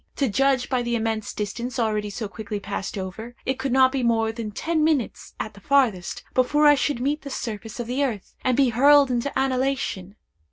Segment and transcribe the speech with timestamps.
[0.15, 4.01] To judge by the immense distance already so quickly passed over, it could not be
[4.01, 8.03] more than ten minutes, at the farthest, before I should meet the surface of the
[8.03, 10.15] earth, and be hurled into annihilation!